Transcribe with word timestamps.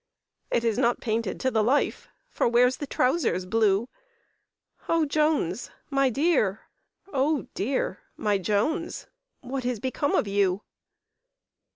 "It 0.49 0.63
is 0.63 0.79
not 0.79 0.99
painted 0.99 1.39
to 1.41 1.51
the 1.51 1.63
life, 1.63 2.07
For 2.27 2.47
where's 2.47 2.77
the 2.77 2.87
trowsers 2.87 3.45
blue? 3.45 3.87
Oh 4.89 5.05
Jones, 5.05 5.69
my 5.91 6.09
dear! 6.09 6.61
Oh 7.13 7.45
dear! 7.53 7.99
my 8.17 8.39
Jones, 8.39 9.05
What 9.41 9.63
is 9.63 9.79
become 9.79 10.13
of 10.15 10.27
you?" 10.27 10.63